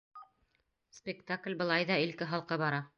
Спектакль 0.99 1.59
былай 1.63 1.89
ҙа 1.93 2.03
илке-һалҡы 2.07 2.63
бара. 2.67 2.87